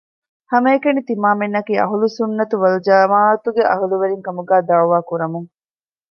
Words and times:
ހަމައެކަނި 0.51 1.01
ތިމާމެންނަކީ 1.09 1.73
އަހުލު 1.79 2.07
ސުއްނަތު 2.17 2.55
ވަލްޖަމާޢަތުގެ 2.63 3.63
އަހުލުވެރިން 3.71 4.23
ކަމުގައި 4.27 4.65
ދަޢުވާ 4.67 4.99
ކުރަމުން 5.09 5.49